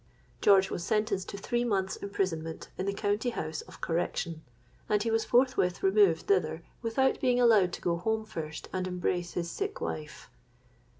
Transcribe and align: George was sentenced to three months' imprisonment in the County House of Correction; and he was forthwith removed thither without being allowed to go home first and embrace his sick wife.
George 0.41 0.71
was 0.71 0.83
sentenced 0.83 1.29
to 1.29 1.37
three 1.37 1.63
months' 1.63 1.95
imprisonment 1.97 2.69
in 2.75 2.87
the 2.87 2.91
County 2.91 3.29
House 3.29 3.61
of 3.61 3.81
Correction; 3.81 4.41
and 4.89 5.03
he 5.03 5.11
was 5.11 5.25
forthwith 5.25 5.83
removed 5.83 6.21
thither 6.23 6.63
without 6.81 7.21
being 7.21 7.39
allowed 7.39 7.71
to 7.73 7.81
go 7.81 7.97
home 7.97 8.25
first 8.25 8.67
and 8.73 8.87
embrace 8.87 9.33
his 9.33 9.51
sick 9.51 9.79
wife. 9.79 10.31